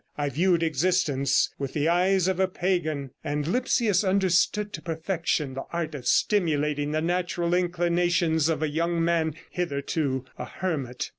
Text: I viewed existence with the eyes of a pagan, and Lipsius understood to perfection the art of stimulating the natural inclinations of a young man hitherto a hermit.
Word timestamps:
I 0.17 0.29
viewed 0.29 0.63
existence 0.63 1.53
with 1.59 1.73
the 1.73 1.87
eyes 1.87 2.27
of 2.27 2.39
a 2.39 2.47
pagan, 2.47 3.11
and 3.23 3.45
Lipsius 3.45 4.03
understood 4.03 4.73
to 4.73 4.81
perfection 4.81 5.53
the 5.53 5.65
art 5.71 5.93
of 5.93 6.07
stimulating 6.07 6.89
the 6.91 7.01
natural 7.01 7.53
inclinations 7.53 8.49
of 8.49 8.63
a 8.63 8.69
young 8.69 9.05
man 9.05 9.35
hitherto 9.51 10.25
a 10.39 10.45
hermit. 10.45 11.09